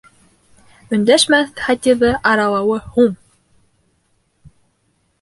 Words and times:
Өндәшмәҫ 0.97 1.61
Хатиҙы 1.67 2.11
аралауы 2.33 2.81
һуң! 2.97 3.15